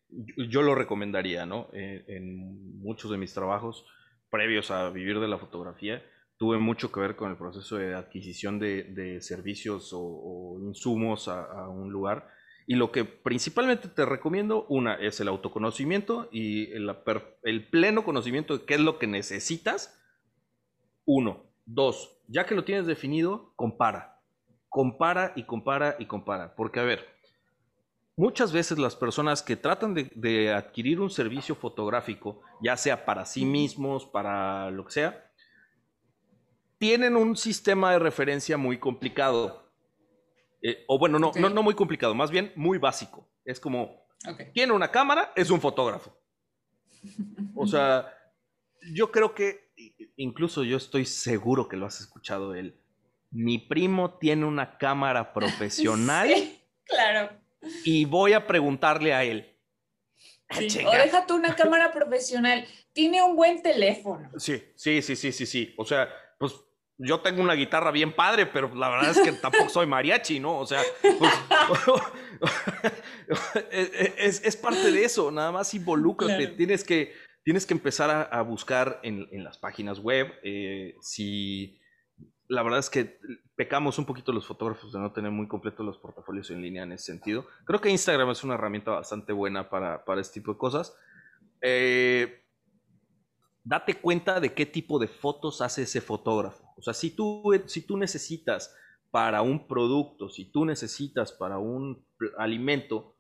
[0.08, 1.68] yo lo recomendaría, ¿no?
[1.72, 3.84] en muchos de mis trabajos
[4.30, 6.02] previos a vivir de la fotografía,
[6.37, 11.90] tuve mucho que ver con el proceso de adquisición de, servicios o, insumos a, un
[11.90, 12.28] lugar.
[12.66, 16.90] Y lo que principalmente te recomiendo, una, es el autoconocimiento y el,
[17.42, 20.00] el pleno conocimiento de qué es lo que necesitas.
[21.04, 21.44] Uno.
[21.66, 24.20] Dos, ya que lo tienes definido, compara.
[24.68, 26.54] Compara y compara y compara.
[26.56, 27.13] Porque, a ver,
[28.16, 33.44] Muchas veces las personas que tratan de, adquirir un servicio fotográfico, ya sea para sí
[33.44, 35.33] mismos, para lo que sea,
[36.79, 39.72] tienen un sistema de referencia muy complicado.
[40.62, 43.29] Eh, o bueno, no, no, no, muy complicado, más bien muy básico.
[43.44, 44.07] Es como,
[44.53, 46.16] tiene una cámara, es un fotógrafo.
[47.57, 48.14] O sea,
[48.92, 49.72] yo creo que,
[50.16, 52.81] incluso yo estoy seguro que lo has escuchado él.
[53.33, 56.29] Mi primo tiene una cámara profesional.
[56.29, 57.43] Sí, claro
[57.85, 59.50] y voy a preguntarle a él.
[60.48, 62.66] Ah, o déjate una cámara profesional.
[62.92, 64.31] Tiene un buen teléfono.
[64.38, 65.74] Sí, sí, sí, sí, sí, sí.
[65.77, 66.55] O sea, pues
[66.98, 70.59] yo tengo una guitarra bien padre, pero la verdad es que tampoco soy mariachi, ¿no?
[70.59, 70.83] O sea,
[71.18, 71.33] pues,
[74.42, 75.31] es, parte de eso.
[75.31, 76.48] Nada más involúcrate.
[76.48, 81.81] Tienes que, tienes que empezar a, buscar en, las páginas web eh, si
[82.48, 83.18] la verdad es que
[83.57, 86.92] pecamos un poquito los fotógrafos de no tener muy completos los portafolios en línea en
[86.92, 87.46] ese sentido.
[87.64, 90.96] Creo que Instagram es una herramienta bastante buena para, para este tipo de cosas.
[91.62, 92.44] Eh,
[93.62, 96.74] date cuenta de qué tipo de fotos hace ese fotógrafo.
[96.76, 98.74] O sea, si tú, si tú necesitas
[99.11, 102.04] para un producto, si tú necesitas para un
[102.37, 103.16] alimento,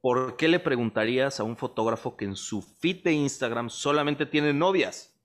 [0.00, 4.52] ¿por qué le preguntarías a un fotógrafo que en su feed de Instagram solamente tiene
[4.52, 5.15] novias?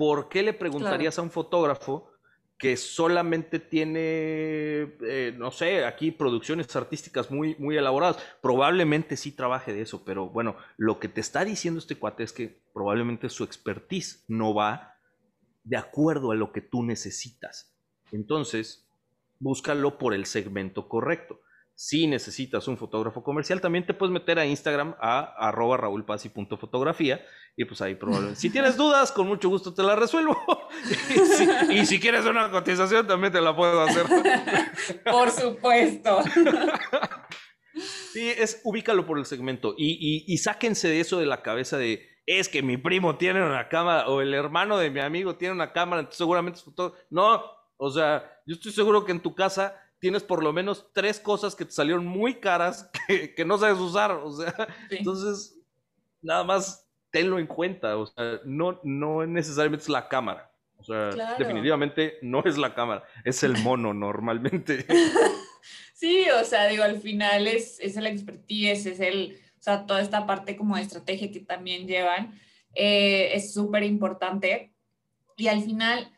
[0.00, 2.10] ¿Por qué le preguntarías a un fotógrafo
[2.56, 8.16] que solamente tiene, eh, no sé, aquí producciones artísticas muy, muy elaboradas?
[8.40, 12.32] Probablemente sí trabaje de eso, pero bueno, lo que te está diciendo este cuate es
[12.32, 14.94] que probablemente su expertise no va
[15.64, 17.76] de acuerdo a lo que tú necesitas.
[18.10, 18.88] Entonces,
[19.38, 21.42] búscalo por el segmento correcto.
[21.82, 27.24] Si necesitas un fotógrafo comercial, también te puedes meter a Instagram a arroba raulpasi.fotografía
[27.56, 28.38] y pues ahí probablemente.
[28.38, 30.36] Si tienes dudas, con mucho gusto te las resuelvo.
[31.70, 34.04] y, si, quieres una cotización, también te la puedo hacer.
[35.10, 36.18] por supuesto.
[38.12, 42.06] Sí, es ubícalo por el segmento y, y, sáquense de eso de la cabeza de
[42.26, 45.72] es que mi primo tiene una cámara o el hermano de mi amigo tiene una
[45.72, 47.02] cámara, entonces seguramente es fotógrafo.
[47.08, 47.42] No,
[47.78, 51.54] o sea, yo estoy seguro que en tu casa tienes por lo menos tres cosas
[51.54, 52.90] que te salieron muy caras
[53.36, 54.12] que, no sabes usar.
[54.12, 55.58] O sea, entonces,
[56.22, 57.96] nada más tenlo en cuenta.
[57.96, 60.50] O sea, no, no necesariamente es la cámara.
[60.80, 64.86] O sea, definitivamente no es la cámara, es el mono normalmente.
[65.92, 70.00] Sí, o sea, digo, al final es, es el expertise, es el, o sea, toda
[70.00, 72.40] esta parte como de estrategia que también llevan,
[72.74, 74.72] eh, es súper importante.
[75.36, 76.10] Y al final,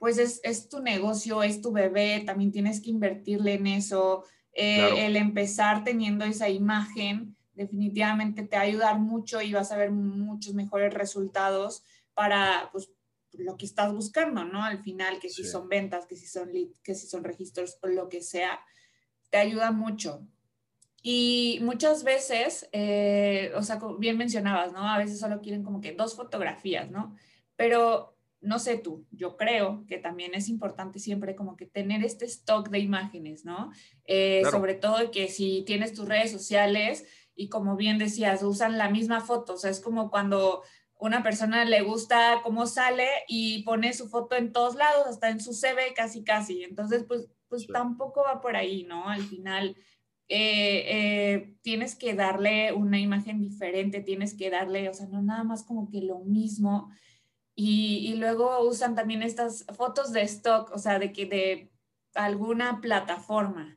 [0.00, 4.24] pues es, tu negocio, es tu bebé, también tienes que invertirle en eso.
[4.54, 9.76] Eh, el empezar teniendo esa imagen definitivamente te va a ayudar mucho y vas a
[9.76, 11.84] ver muchos mejores resultados
[12.14, 12.90] para pues,
[13.34, 14.64] lo que estás buscando, ¿no?
[14.64, 17.86] Al final, que si son ventas, que si son leads, que si son registros o
[17.86, 18.58] lo que sea,
[19.28, 20.26] te ayuda mucho.
[21.02, 24.88] Y muchas veces, eh, o sea, bien mencionabas, ¿no?
[24.88, 27.14] A veces solo quieren como que dos fotografías, ¿no?
[27.54, 32.24] Pero no sé tú, yo creo que también es importante siempre como que tener este
[32.24, 33.70] stock de imágenes, ¿no?
[34.04, 38.88] Eh, sobre todo que si tienes tus redes sociales y como bien decías, usan la
[38.88, 40.62] misma foto, o sea, es como cuando
[40.98, 45.40] una persona le gusta cómo sale y pone su foto en todos lados, hasta en
[45.40, 49.08] su CV casi casi, entonces pues, pues tampoco va por ahí, ¿no?
[49.08, 49.76] Al final...
[50.32, 55.42] Eh, eh, tienes que darle una imagen diferente, tienes que darle, o sea, no nada
[55.42, 56.88] más como que lo mismo.
[57.54, 61.72] Y, luego usan también estas fotos de stock, o sea, de que de
[62.14, 63.76] alguna plataforma.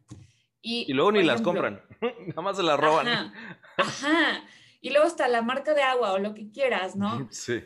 [0.62, 1.82] Y, luego ni las compran,
[2.28, 3.34] nada más se las roban.
[3.78, 4.46] Ajá,
[4.80, 7.28] Y luego está la marca de agua o lo que quieras, ¿no?
[7.32, 7.64] Sí.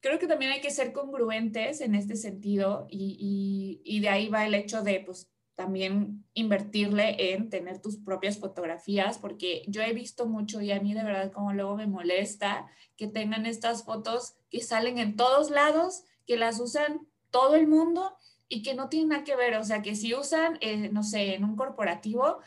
[0.00, 4.46] Creo que también hay que ser congruentes en este sentido y, y de ahí va
[4.46, 10.26] el hecho de, pues, también invertirle en tener tus propias fotografías, porque yo he visto
[10.26, 14.60] mucho y a mí de verdad como luego me molesta que tengan estas fotos que
[14.60, 18.16] salen en todos lados, que las usan todo el mundo
[18.48, 21.34] y que no tienen nada que ver, o sea, que si usan, eh, no sé,
[21.34, 22.38] en un corporativo,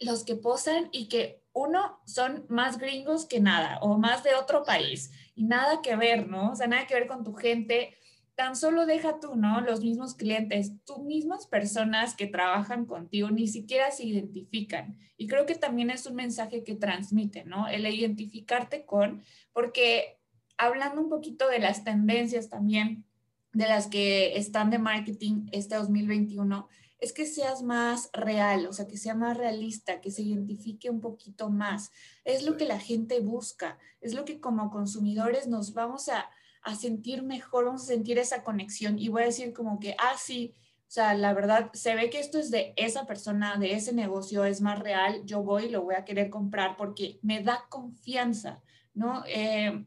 [0.00, 4.64] los que posan y que uno son más gringos que nada o más de otro
[4.64, 6.52] país y nada que ver, ¿no?
[6.52, 7.96] O sea, nada que ver con tu gente
[8.34, 9.60] tan solo deja tú, ¿no?
[9.60, 14.98] Los mismos clientes, tus mismas personas que trabajan contigo ni siquiera se identifican.
[15.16, 17.68] Y creo que también es un mensaje que transmite, ¿no?
[17.68, 20.18] El identificarte con, porque
[20.56, 23.04] hablando un poquito de las tendencias también
[23.52, 26.68] de las que están de marketing este 2021,
[26.98, 31.00] es que seas más real, o sea, que sea más realista, que se identifique un
[31.00, 31.92] poquito más.
[32.24, 36.28] Es lo que la gente busca, es lo que como consumidores nos vamos a
[36.64, 40.14] a sentir mejor, vamos a sentir esa conexión y voy a decir como que, ah,
[40.18, 40.54] sí,
[40.88, 44.44] o sea, la verdad, se ve que esto es de esa persona, de ese negocio,
[44.44, 48.62] es más real, yo voy y lo voy a querer comprar porque me da confianza,
[48.94, 49.24] ¿no?
[49.26, 49.84] Eh,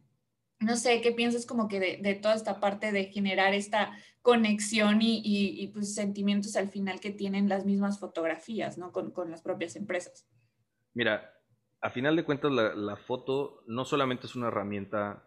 [0.60, 5.22] no sé, ¿qué piensas como que de, toda esta parte de generar esta conexión y,
[5.24, 8.92] y, pues sentimientos al final que tienen las mismas fotografías, ¿no?
[8.92, 10.28] Con, con las propias empresas.
[10.94, 11.34] Mira,
[11.80, 15.27] a final de cuentas la, la, foto no solamente es una herramienta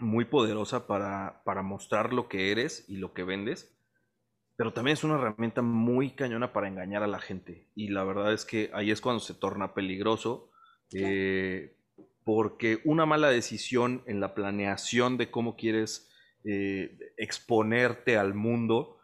[0.00, 3.76] muy poderosa para, para mostrar lo que eres y lo que vendes,
[4.56, 7.66] pero también es una herramienta muy cañona para engañar a la gente.
[7.74, 10.50] Y la verdad es que ahí es cuando se torna peligroso,
[10.92, 11.76] eh,
[12.24, 16.10] porque una mala decisión en la planeación de cómo quieres
[16.44, 18.98] eh, exponerte al mundo,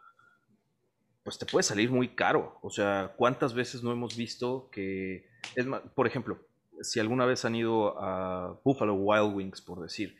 [1.23, 2.59] pues te puede salir muy caro.
[2.61, 6.39] O sea, ¿cuántas veces no hemos visto que, es por ejemplo,
[6.81, 10.15] si alguna vez han ido a Buffalo Wild Wings, por decir,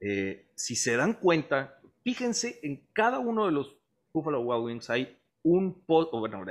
[0.00, 3.76] eh, si se dan cuenta, fíjense en cada uno de los
[4.12, 6.44] Buffalo Wild Wings hay un post, bueno,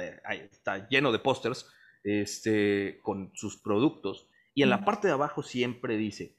[0.51, 1.67] está lleno de pósters
[2.03, 6.36] este, con sus productos y en la parte de abajo siempre dice,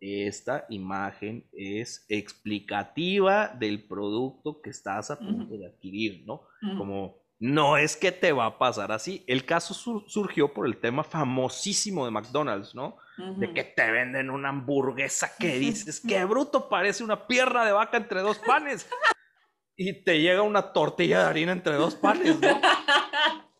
[0.00, 6.42] esta imagen es explicativa del producto que estás a punto de adquirir, ¿no?
[6.78, 9.24] Como no es que te va a pasar así.
[9.26, 9.72] El caso
[10.06, 12.98] surgió por el tema famosísimo de McDonald's, ¿no?
[13.38, 17.96] De que te venden una hamburguesa que dices, qué bruto, parece una pierna de vaca
[17.96, 18.88] entre dos panes.
[19.74, 22.60] y te llega una tortilla de harina entre dos panes, ¿no?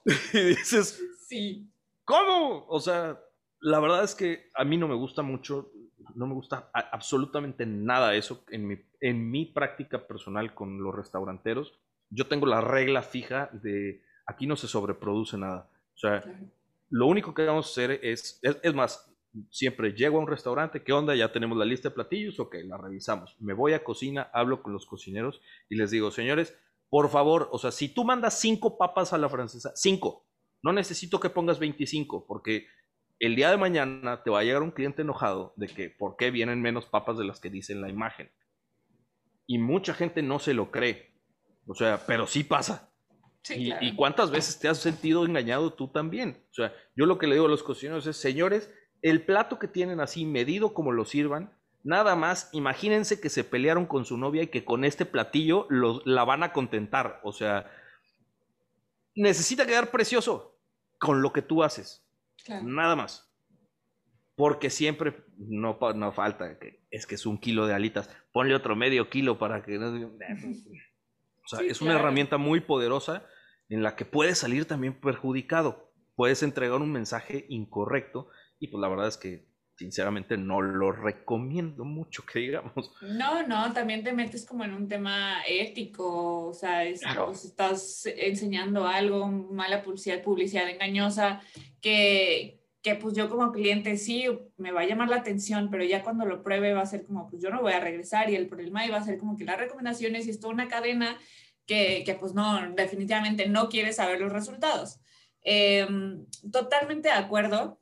[0.35, 1.73] y dices, sí.
[2.05, 2.67] ¿Cómo?
[2.69, 3.19] O sea,
[3.61, 5.73] la verdad es que a mí no me gusta mucho,
[6.15, 11.81] no me gusta absolutamente nada eso en mi, en mi práctica personal con los restauranteros
[12.11, 15.71] yo tengo la regla fija de aquí no se sobreproduce nada.
[15.95, 16.23] O sea,
[16.89, 19.13] lo único que vamos a hacer es, es, más,
[19.51, 21.15] siempre llego a un restaurante, ¿qué onda?
[21.15, 23.37] Ya tenemos la lista de platillos, ok, la revisamos.
[23.41, 26.57] Me voy a cocina, hablo con los cocineros y les digo, señores,
[26.89, 30.27] por favor, o sea, si tú mandas cinco papas a la francesa, cinco,
[30.63, 32.67] no necesito que pongas 25, porque
[33.21, 36.31] el día de mañana te va a llegar un cliente enojado de que por qué
[36.31, 38.31] vienen menos papas de las que dice en la imagen.
[39.47, 41.10] Y mucha gente no se lo cree.
[41.67, 42.91] O sea, pero sí pasa.
[43.49, 46.45] y, cuántas veces te has sentido engañado tú también?
[46.51, 48.71] O sea, yo lo que le digo a los cocineros es, señores,
[49.03, 53.87] el plato que tienen así medido como lo sirvan, nada más imagínense que se pelearon
[53.87, 57.21] con su novia y que con este platillo la van a contentar.
[57.23, 57.71] O sea,
[59.15, 60.59] necesita quedar precioso
[60.99, 62.07] con lo que tú haces.
[62.63, 63.33] Nada más.
[64.35, 68.75] Porque siempre no, no falta, que es que es un kilo de alitas, ponle otro
[68.75, 70.13] medio kilo para que no...
[71.53, 73.27] O sea, es una herramienta muy poderosa
[73.69, 75.93] en la que puedes salir también perjudicado.
[76.15, 78.29] Puedes entregar un mensaje incorrecto
[78.59, 82.93] y pues la verdad es que sinceramente no lo recomiendo mucho que digamos.
[83.01, 86.85] No, no, también te metes como en un tema ético, o sea,
[87.25, 91.41] pues, estás enseñando algo, mala publicidad, publicidad engañosa,
[91.81, 94.27] que, que pues yo como cliente sí
[94.57, 97.29] me va a llamar la atención, pero ya cuando lo pruebe va a ser como,
[97.29, 99.59] pues yo no voy a regresar y el problema iba a ser como que las
[99.59, 101.19] recomendaciones y es toda una cadena
[101.67, 104.99] que, que pues no, definitivamente no quiere saber los resultados.
[105.43, 107.81] Em, totalmente de acuerdo.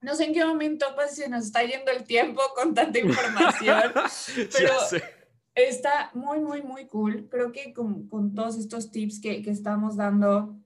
[0.00, 3.92] No sé en qué momento pues se nos está yendo el tiempo con tanta información,
[4.52, 4.74] pero
[5.54, 7.28] está muy, muy, muy cool.
[7.30, 10.56] Creo que con, con todos estos tips que, que estamos dando,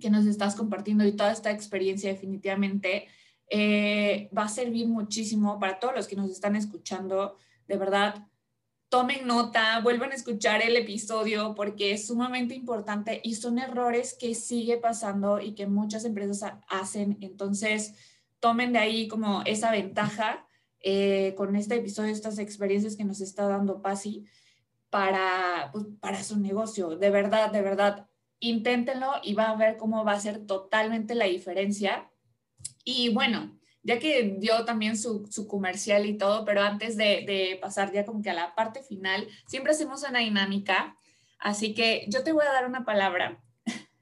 [0.00, 3.08] que nos estás compartiendo y toda esta experiencia definitivamente
[3.48, 7.36] eh, va a servir muchísimo para todos los que nos están escuchando.
[7.66, 8.26] De verdad,
[8.88, 14.34] tomen nota, vuelvan a escuchar el episodio porque es sumamente importante y son errores que
[14.34, 17.18] sigue pasando y que muchas empresas hacen.
[17.20, 17.94] Entonces,
[18.40, 20.46] tomen de ahí como esa ventaja
[20.80, 24.24] eh, con este episodio, estas experiencias que nos está dando Pasi
[24.90, 26.96] para, pues, para su negocio.
[26.96, 28.08] De verdad, de verdad,
[28.40, 32.10] inténtenlo y va a ver cómo va a ser totalmente la diferencia.
[32.84, 37.58] Y bueno, ya que dio también su, su comercial y todo, pero antes de, de,
[37.60, 40.96] pasar ya como que a la parte final, siempre hacemos una dinámica,
[41.38, 43.42] así que yo te voy a dar una palabra.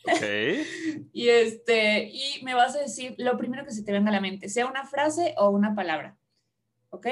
[0.06, 0.22] Ok.
[1.12, 4.20] y, este, y me vas a decir lo primero que se te venga a la
[4.20, 6.16] mente, sea una frase o una palabra.
[6.90, 7.06] ¿Ok?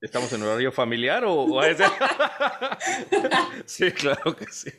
[0.00, 1.62] ¿Estamos en horario familiar o, o
[3.66, 4.70] sí, claro que sí.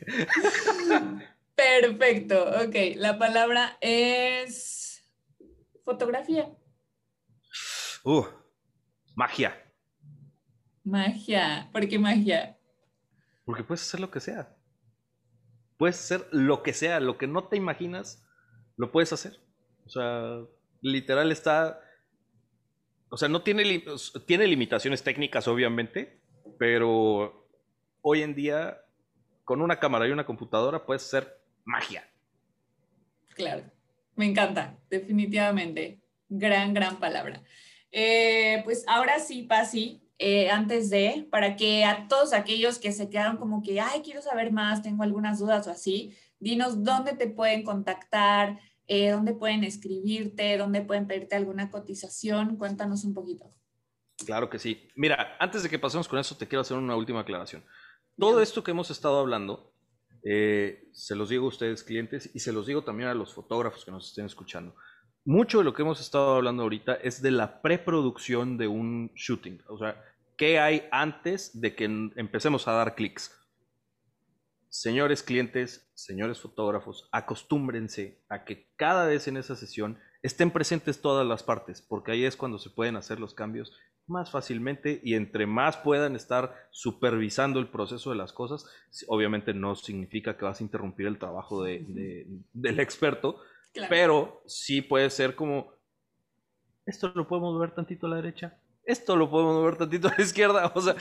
[1.54, 2.96] Perfecto, ok.
[2.96, 5.08] La palabra es
[5.84, 6.50] fotografía.
[8.04, 8.24] Uh,
[9.14, 9.56] magia.
[10.82, 11.70] Magia.
[11.72, 12.58] ¿Por qué magia?
[13.44, 14.56] Porque puedes hacer lo que sea.
[15.78, 18.26] Puedes hacer lo que sea, lo que no te imaginas,
[18.76, 19.38] lo puedes hacer.
[19.86, 20.40] O sea,
[20.80, 21.80] literal está
[23.12, 23.84] o sea, no tiene,
[24.24, 26.18] tiene limitaciones técnicas, obviamente,
[26.58, 27.46] pero
[28.00, 28.80] hoy en día,
[29.44, 32.08] con una cámara y una computadora, puedes hacer magia.
[33.34, 33.64] Claro,
[34.16, 36.00] me encanta, definitivamente.
[36.30, 37.42] Gran, gran palabra.
[37.90, 43.10] Eh, pues ahora sí, Pasi, eh, antes de, para que a todos aquellos que se
[43.10, 47.26] quedaron como que, ay, quiero saber más, tengo algunas dudas o así, dinos dónde te
[47.26, 52.56] pueden contactar, eh, dónde pueden escribirte, dónde pueden pedirte alguna cotización.
[52.56, 53.52] Cuéntanos un poquito.
[54.24, 54.88] Claro que sí.
[54.94, 57.64] Mira, antes de que pasemos con eso, te quiero hacer una última aclaración.
[58.18, 59.72] Todo esto que hemos estado hablando,
[60.24, 63.84] eh, se los digo a ustedes clientes y se los digo también a los fotógrafos
[63.84, 64.74] que nos estén escuchando.
[65.24, 69.62] Mucho de lo que hemos estado hablando ahorita es de la preproducción de un shooting.
[69.68, 70.02] O sea,
[70.36, 73.41] ¿qué hay antes de que empecemos a dar clics?
[74.82, 81.24] Señores clientes, señores fotógrafos, acostúmbrense a que cada vez en esa sesión estén presentes todas
[81.24, 83.72] las partes, porque ahí es cuando se pueden hacer los cambios
[84.08, 88.66] más fácilmente y entre más puedan estar supervisando el proceso de las cosas,
[89.06, 93.38] obviamente no significa que vas a interrumpir el trabajo del experto,
[93.88, 95.74] pero sí puede ser como,
[96.86, 100.24] esto lo podemos ver tantito a la derecha, esto lo podemos ver tantito a la
[100.24, 100.96] izquierda, o sea,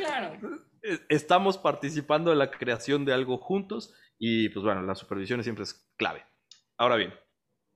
[1.09, 5.87] estamos participando en la creación de algo juntos y pues bueno, la supervisión siempre es
[5.97, 6.25] clave.
[6.77, 7.13] Ahora bien,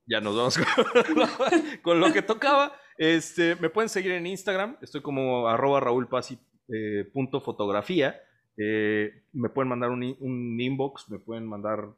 [0.06, 0.58] ya nos vamos
[1.82, 2.72] con, lo que tocaba.
[2.98, 8.10] Este, me pueden seguir en Instagram, estoy como arroba raúlpasi.fotografía.
[8.10, 8.20] Eh,
[8.58, 11.88] eh, me pueden mandar un, un, inbox, me pueden mandar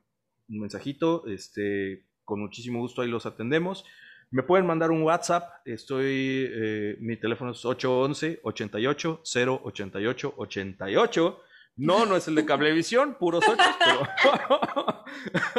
[0.48, 3.84] un mensajito, este, con muchísimo gusto ahí los atendemos.
[4.30, 5.50] Me pueden mandar un WhatsApp.
[5.64, 11.40] Estoy, eh, mi teléfono es 811 88 088 88.
[11.76, 15.04] No, no es el de Cablevisión, puros ocho, pero,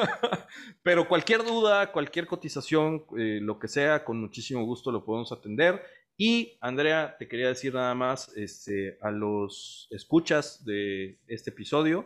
[0.83, 5.81] pero cualquier duda, cualquier cotización, eh, lo que sea, con muchísimo gusto lo podemos atender.
[6.17, 12.05] Y Andrea, te quería decir nada más este, a los escuchas de este episodio,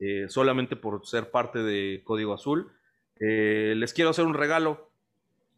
[0.00, 2.70] eh, solamente por ser parte de Código Azul,
[3.18, 4.91] les quiero hacer un regalo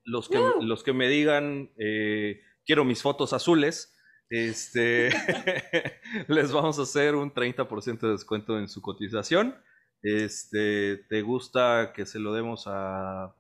[0.04, 3.94] los que, los que me digan, eh, quiero mis fotos azules,
[4.30, 5.10] este,
[6.28, 9.56] les vamos a hacer un 30% de descuento en su cotización.
[10.02, 13.34] Este, ¿Te gusta que se lo demos a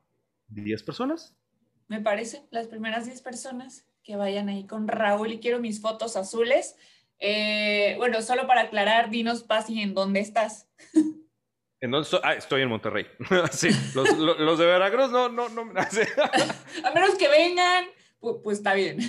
[0.48, 1.36] 10 personas?
[1.88, 6.16] Me parece, las primeras 10 personas que vayan ahí con Raúl y quiero mis fotos
[6.16, 6.76] azules.
[7.18, 10.68] Eh, bueno, solo para aclarar, dinos, Pasi, ¿en dónde estás?
[11.84, 12.20] ¿En dónde estoy?
[12.22, 13.06] Ah, estoy en Monterrey.
[13.52, 15.60] sí, los, los, de Veracruz no, no, no.
[16.84, 17.84] A menos que vengan,
[18.20, 19.00] pues, pues está bien.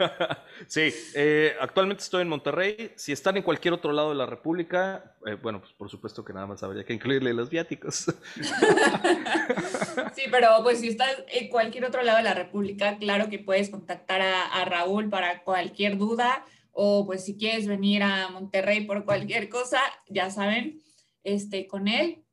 [0.68, 2.92] sí, eh, actualmente estoy en Monterrey.
[2.94, 6.32] Si están en cualquier otro lado de la República, eh, bueno, pues por supuesto que
[6.32, 8.04] nada más habría que incluirle los viáticos.
[10.14, 13.68] sí, pero pues si estás en cualquier otro lado de la República, claro que puedes
[13.68, 19.04] contactar a, a Raúl para cualquier duda o pues si quieres venir a Monterrey por
[19.04, 20.82] cualquier cosa, ya saben
[21.24, 22.24] este, con él.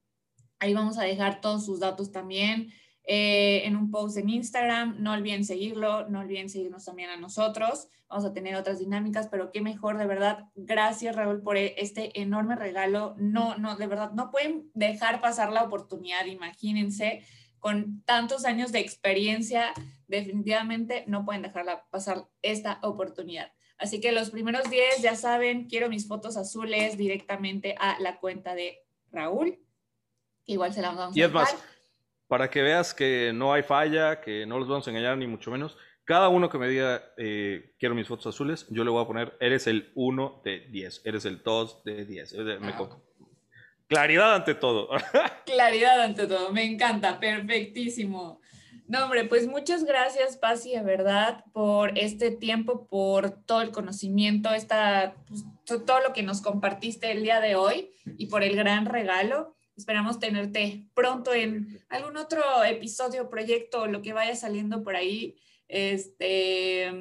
[0.60, 2.72] Ahí vamos a dejar todos sus datos también.
[3.12, 4.98] eh, en un post en Instagram.
[5.00, 7.88] No olviden seguirlo, no olviden seguirnos también a nosotros.
[8.08, 10.46] Vamos a tener otras dinámicas, pero qué mejor, de verdad.
[10.56, 13.16] Gracias, Raúl, por este enorme regalo.
[13.18, 17.24] No, no, de verdad, no pueden dejar pasar la oportunidad, imagínense,
[17.58, 19.74] con tantos años de experiencia,
[20.08, 23.52] definitivamente no pueden dejarla pasar esta oportunidad.
[23.80, 28.54] Así que los primeros 10, ya saben, quiero mis fotos azules directamente a la cuenta
[28.54, 29.58] de Raúl.
[30.46, 31.56] Igual se la vamos a Y es más,
[32.28, 35.50] para que veas que no hay falla, que no los vamos a engañar ni mucho
[35.50, 39.08] menos, cada uno que me diga eh, quiero mis fotos azules, yo le voy a
[39.08, 42.36] poner eres el 1 de 10, eres el 2 de 10.
[43.88, 44.90] Claridad ante todo.
[45.46, 48.39] Claridad ante todo, me encanta, perfectísimo.
[48.90, 54.52] No, hombre, pues muchas gracias, Pasi, de verdad, por este tiempo, por todo el conocimiento,
[54.52, 55.46] esta, pues,
[55.86, 59.56] todo lo que nos compartiste el día de hoy y por el gran regalo.
[59.78, 65.36] Esperamos tenerte pronto en algún otro episodio, proyecto, lo que vaya saliendo por ahí.
[65.68, 66.92] Este,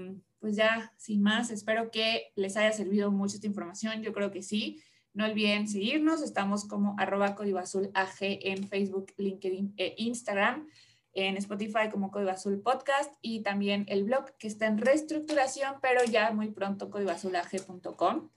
[0.41, 4.03] pues ya, sin más, espero que les haya servido mucho esta información.
[4.03, 4.83] Yo creo que sí.
[5.15, 6.21] No olviden seguirnos.
[6.21, 10.69] Estamos como arroba código azul AG en Facebook, LinkedIn e Instagram.
[11.15, 16.05] En Spotify como Código Azul Podcast y también el blog que está en reestructuración, pero
[16.05, 18.31] ya muy pronto códigoazulag.com.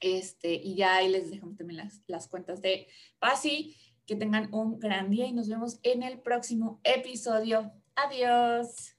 [0.00, 2.88] Este, y ya ahí les dejamos también las, las cuentas de
[3.18, 3.76] Pasi.
[4.06, 7.72] Que tengan un gran día y nos vemos en el próximo episodio.
[7.94, 8.93] Adiós.